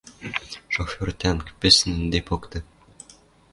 [0.73, 2.59] Шофер тӓнг, пӹсӹн ӹнде покты!